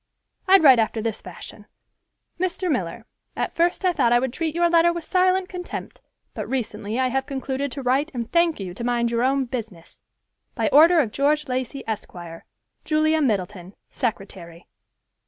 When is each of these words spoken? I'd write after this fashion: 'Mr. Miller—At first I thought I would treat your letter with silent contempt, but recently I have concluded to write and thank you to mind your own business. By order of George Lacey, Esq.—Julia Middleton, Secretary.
I'd 0.47 0.63
write 0.63 0.79
after 0.79 0.99
this 0.99 1.21
fashion: 1.21 1.67
'Mr. 2.39 2.71
Miller—At 2.71 3.53
first 3.53 3.85
I 3.85 3.93
thought 3.93 4.11
I 4.11 4.17
would 4.17 4.33
treat 4.33 4.55
your 4.55 4.67
letter 4.67 4.91
with 4.91 5.03
silent 5.03 5.47
contempt, 5.47 6.01
but 6.33 6.49
recently 6.49 6.99
I 6.99 7.09
have 7.09 7.27
concluded 7.27 7.71
to 7.73 7.83
write 7.83 8.09
and 8.11 8.31
thank 8.31 8.59
you 8.59 8.73
to 8.73 8.83
mind 8.83 9.11
your 9.11 9.21
own 9.21 9.45
business. 9.45 10.01
By 10.55 10.69
order 10.69 11.01
of 11.01 11.11
George 11.11 11.47
Lacey, 11.47 11.83
Esq.—Julia 11.87 13.21
Middleton, 13.21 13.75
Secretary. 13.89 14.65